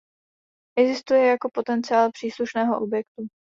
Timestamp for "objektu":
2.81-3.27